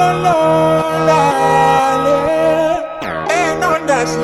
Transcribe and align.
no, 0.00 0.12
no, 0.12 1.04
la, 1.04 1.22
le, 2.04 2.16
e 3.28 3.54
non 3.60 3.86
dasi. 3.86 4.18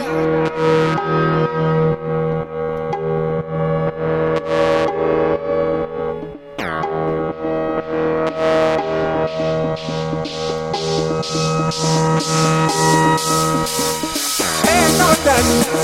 Hey, 14.69 14.85
no, 14.99 15.76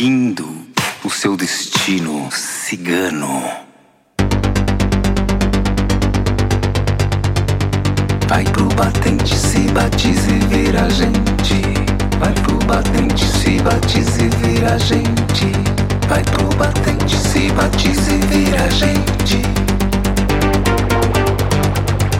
seguindo 0.00 0.48
o 1.04 1.10
seu 1.10 1.36
destino 1.36 2.30
cigano. 2.32 3.42
Vai 8.26 8.44
pro 8.44 8.64
batente, 8.68 9.36
se 9.36 9.58
batize 9.72 10.30
e 10.30 10.38
vira 10.46 10.88
gente. 10.88 11.60
Vai 12.18 12.32
pro 12.32 12.56
batente, 12.64 13.26
se 13.26 13.60
batize 13.60 14.24
e 14.24 14.28
vira 14.36 14.78
gente. 14.78 15.52
Vai 16.08 16.22
pro 16.22 16.48
batente, 16.56 17.18
se 17.18 17.52
batize 17.52 18.14
e 18.14 18.26
vira 18.26 18.70
gente. 18.70 19.42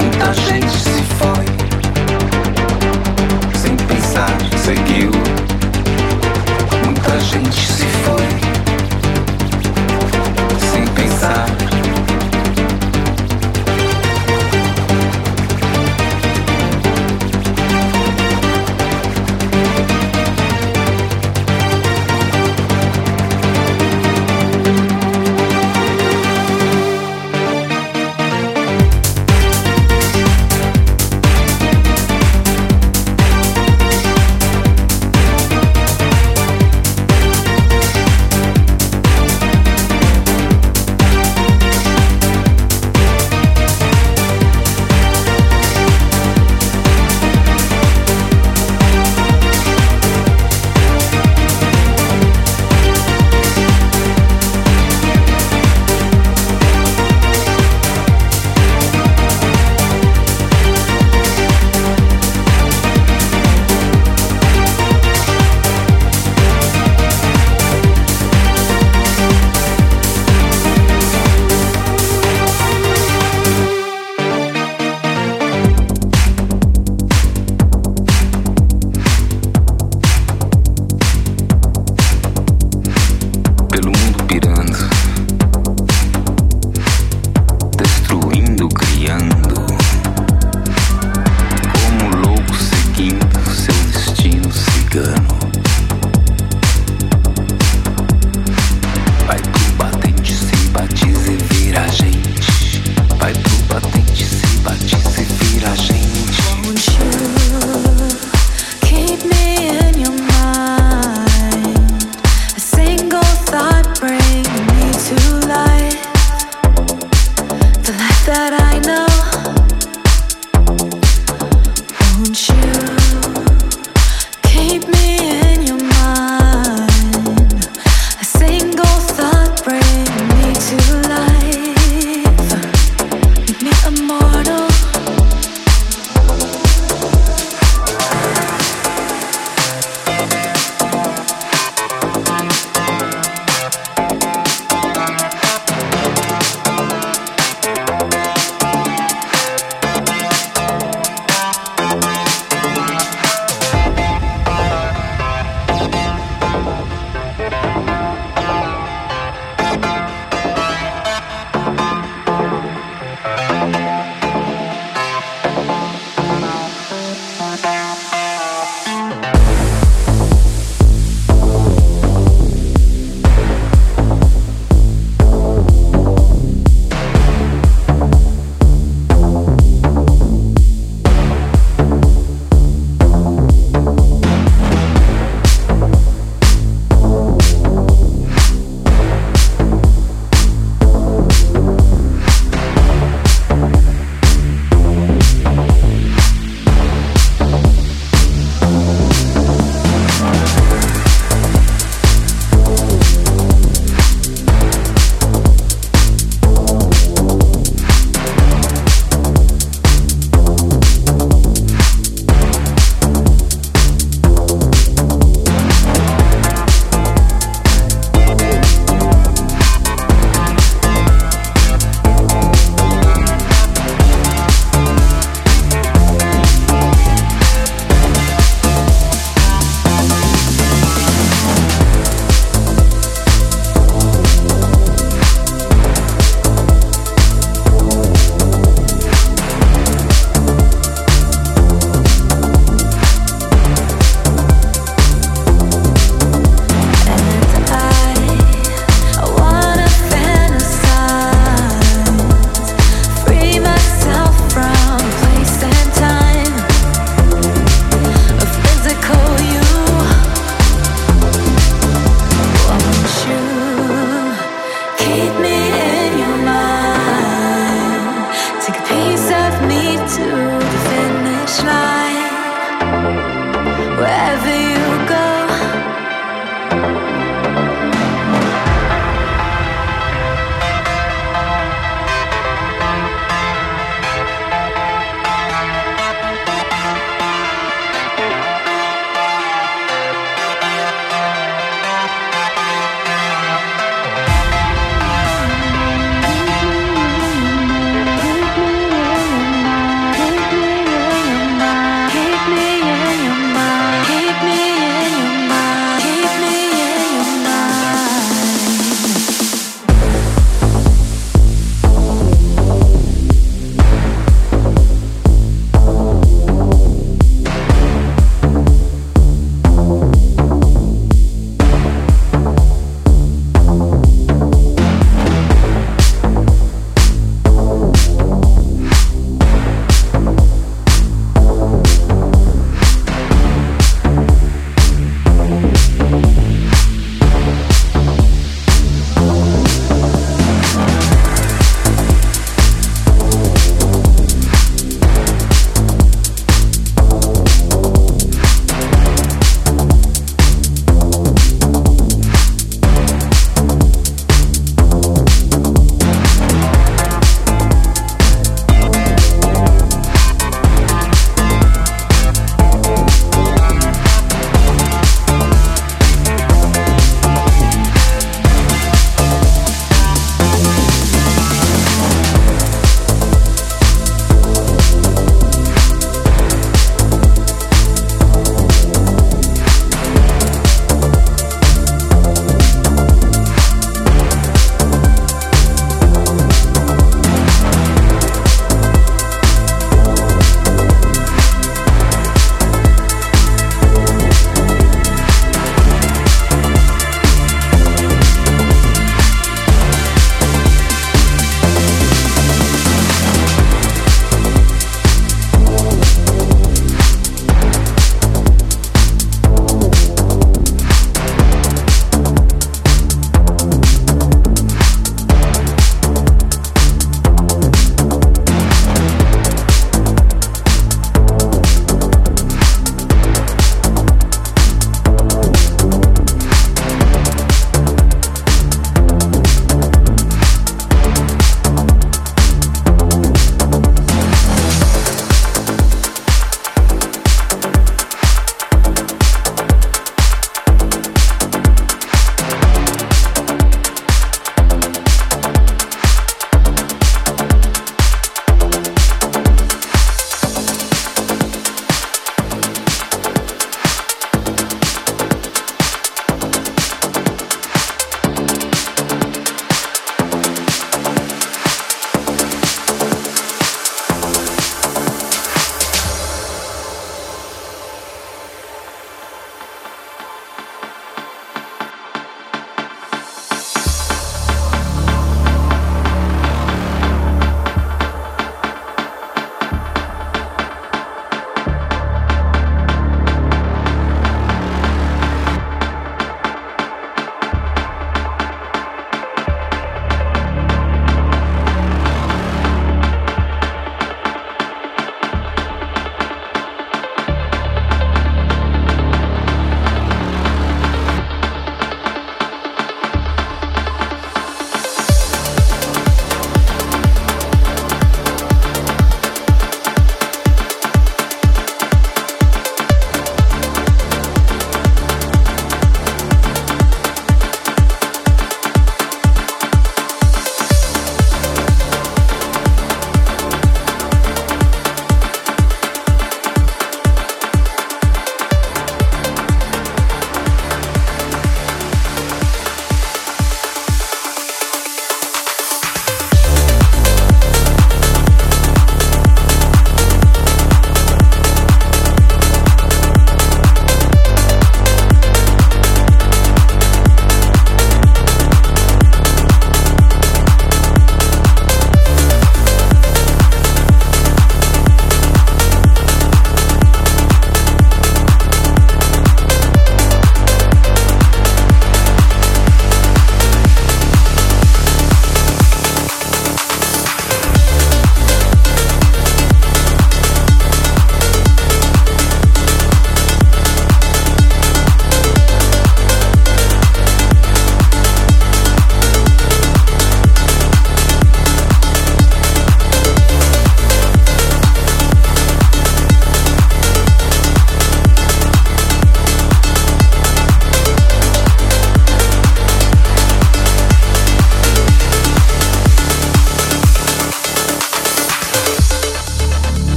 Muita 0.00 0.32
gente 0.32 0.78
se 0.78 1.02
foi. 1.18 1.44
Sem 3.60 3.76
pensar, 3.76 4.34
seguiu. 4.64 5.25
Gente 7.32 7.60
se 7.60 7.84
foi. 8.04 8.45